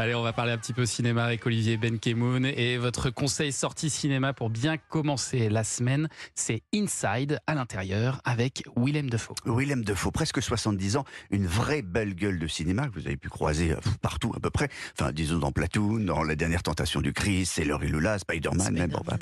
[0.00, 3.90] Allez, on va parler un petit peu cinéma avec Olivier Benkemoun et votre conseil sortie
[3.90, 9.34] cinéma pour bien commencer la semaine, c'est Inside à l'intérieur avec Willem Defoe.
[9.44, 13.28] Willem Defoe, presque 70 ans, une vraie belle gueule de cinéma que vous avez pu
[13.28, 14.70] croiser euh, partout à peu près.
[14.98, 18.72] Enfin, disons dans Platoon, dans La dernière tentation du Christ, C'est l'heure et Lula, Spider-Man,
[18.72, 18.92] même.
[18.92, 19.18] Bon, bah.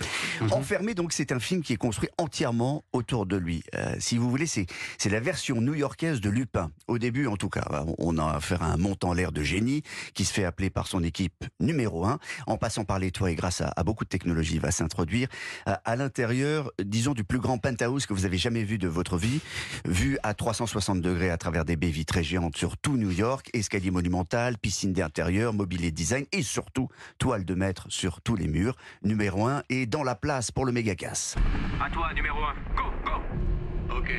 [0.52, 3.64] Enfermé, donc, c'est un film qui est construit entièrement autour de lui.
[3.74, 4.66] Euh, si vous voulez, c'est
[4.96, 6.70] c'est la version new-yorkaise de Lupin.
[6.86, 9.82] Au début, en tout cas, on a affaire à un montant l'air de génie
[10.14, 13.34] qui se fait appeler par son équipe numéro un, en passant par les toits et
[13.34, 15.28] grâce à, beaucoup de technologies, va s'introduire
[15.66, 19.40] à, l'intérieur, disons, du plus grand penthouse que vous avez jamais vu de votre vie,
[19.84, 23.90] vu à 360 degrés à travers des baies vitrées géantes sur tout New York, escalier
[23.90, 28.76] monumental, piscine d'intérieur, mobilier design et surtout toile de maître sur tous les murs.
[29.02, 31.36] Numéro un et dans la place pour le méga casse.
[31.80, 32.54] À toi, numéro un.
[32.76, 34.10] Go, go Ok,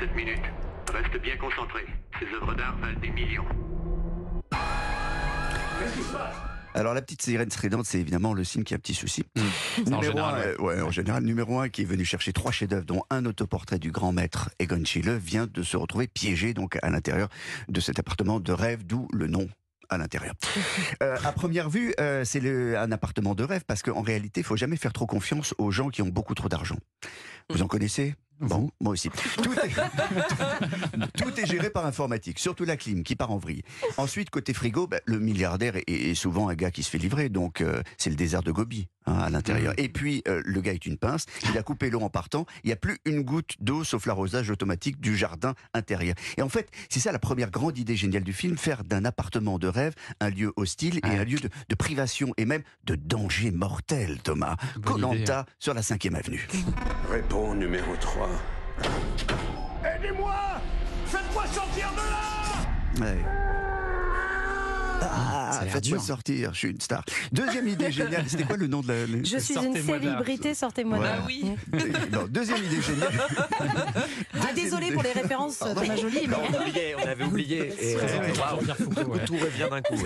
[0.00, 0.38] 7 minutes.
[0.92, 1.86] Reste bien concentré.
[2.18, 3.67] Ces œuvres d'art valent des millions.
[6.74, 9.24] Alors la petite sirène stridente, c'est évidemment le signe qui a un petit souci.
[9.34, 9.94] Mmh.
[9.94, 10.80] en général, ouais.
[10.80, 14.12] en général, numéro un qui est venu chercher trois chefs-d'œuvre, dont un autoportrait du grand
[14.12, 17.28] maître Egon Schiele, vient de se retrouver piégé donc à l'intérieur
[17.68, 19.48] de cet appartement de rêve, d'où le nom
[19.88, 20.34] à l'intérieur.
[21.02, 22.40] Euh, à première vue, euh, c'est
[22.76, 25.90] un appartement de rêve parce qu'en réalité, il faut jamais faire trop confiance aux gens
[25.90, 26.78] qui ont beaucoup trop d'argent.
[27.50, 28.14] Vous en connaissez?
[28.40, 29.10] Bon, moi aussi.
[31.16, 33.62] Tout est, géré par informatique, surtout la clim qui part en vrille.
[33.96, 37.60] Ensuite, côté frigo, bah, le milliardaire est, souvent un gars qui se fait livrer, donc
[37.60, 39.72] euh, c'est le désert de Gobi hein, à l'intérieur.
[39.72, 39.80] Mmh.
[39.80, 42.68] Et puis, euh, le gars est une pince, il a coupé l'eau en partant, il
[42.68, 46.14] n'y a plus une goutte d'eau sauf l'arrosage automatique du jardin intérieur.
[46.36, 49.58] Et en fait, c'est ça la première grande idée géniale du film, faire d'un appartement
[49.58, 54.18] de rêve un lieu hostile et un lieu de, privation et même de danger mortel,
[54.22, 54.56] Thomas.
[54.84, 56.48] Colanta sur la 5 avenue.
[57.10, 58.27] Réponds numéro 3.
[59.84, 60.34] Aidez-moi
[61.06, 62.28] Faites-moi sortir de là
[65.00, 67.04] ah, faites-moi sortir, je suis une star.
[67.32, 69.06] Deuxième idée géniale, c'était quoi le nom de la...
[69.22, 71.18] Je suis une célébrité, sortez-moi là.
[71.18, 71.44] Ah oui.
[72.12, 73.12] Non, deuxième idée géniale.
[74.58, 76.26] Ah, désolé pour les références de ma jolie.
[76.28, 76.36] Mais...
[76.36, 77.58] on, oublié, on avait oublié.
[77.80, 79.96] Et, euh, Tout revient d'un coup.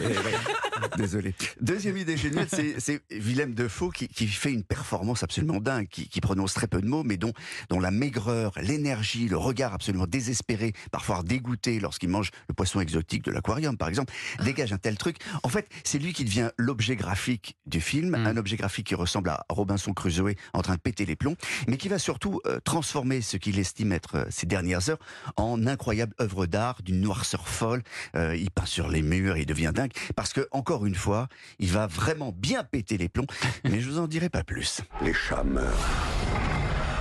[0.96, 1.34] Désolé.
[1.60, 6.20] Deuxième idée géniale, c'est Willem Defoe qui, qui, fait une performance absolument dingue, qui, qui,
[6.20, 7.32] prononce très peu de mots, mais dont,
[7.68, 13.24] dont la maigreur, l'énergie, le regard absolument désespéré, parfois dégoûté lorsqu'il mange le poisson exotique
[13.24, 14.12] de l'aquarium, par exemple,
[14.44, 15.16] dégage un tel truc.
[15.42, 18.26] En fait, c'est lui qui devient l'objet graphique du film, hmm.
[18.26, 21.36] un objet graphique qui ressemble à Robinson Crusoe en train de péter les plombs,
[21.68, 24.98] mais qui va surtout euh, transformer ce qu'il estime être euh, dernières heures
[25.36, 27.82] en incroyable œuvre d'art d'une noirceur folle.
[28.14, 31.70] Euh, il peint sur les murs, il devient dingue parce que encore une fois, il
[31.70, 33.26] va vraiment bien péter les plombs.
[33.64, 34.80] mais je vous en dirai pas plus.
[35.02, 35.88] Les chats meurent,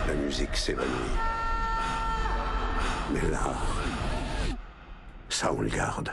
[0.07, 0.89] la musique s'évanouit,
[3.13, 3.53] mais là,
[5.29, 6.11] ça on le garde.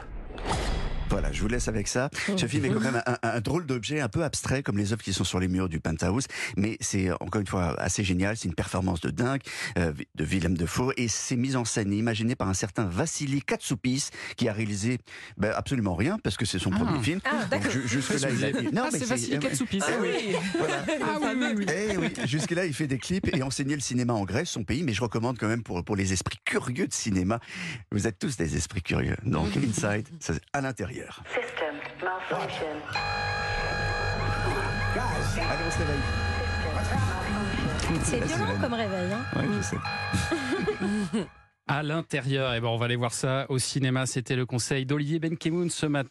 [1.11, 2.11] Voilà, je vous laisse avec ça.
[2.37, 5.13] Ce film est quand même un, drôle d'objet, un peu abstrait, comme les œuvres qui
[5.13, 6.27] sont sur les murs du penthouse,
[6.57, 8.37] mais c'est encore une fois assez génial.
[8.37, 9.41] C'est une performance de dingue
[9.79, 13.43] euh, de Willem Defoe et c'est mis en scène et imaginé par un certain Vassili
[13.43, 14.99] Katsoupis qui a réalisé
[15.37, 17.03] ben, absolument rien parce que c'est son premier ah.
[17.03, 17.21] film.
[17.25, 18.63] Ah, jusque là, il a...
[18.73, 19.81] non, ah, c'est Vassili Katsoupis.
[19.89, 20.35] Ah oui.
[20.59, 20.85] Voilà.
[21.03, 21.19] Ah
[21.57, 22.13] oui, eh oui.
[22.27, 24.83] Jusque là, il fait des clips et enseignait le cinéma en Grèce, son pays.
[24.83, 27.41] Mais je recommande quand même pour pour les esprits curieux de cinéma.
[27.91, 29.17] Vous êtes tous des esprits curieux.
[29.25, 30.98] Donc Inside, c'est à l'intérieur.
[31.07, 32.67] System malfunction.
[35.37, 36.05] Allez, on se réveille.
[38.03, 39.13] C'est violent comme réveil.
[39.13, 39.77] Hein oui, je sais.
[41.69, 42.53] à l'intérieur.
[42.55, 44.07] Et eh ben, on va aller voir ça au cinéma.
[44.07, 46.07] C'était le conseil d'Olivier Benkemoun ce matin.